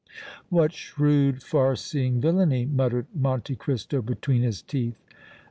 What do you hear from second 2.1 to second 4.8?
villainy!" muttered Monte Cristo, between his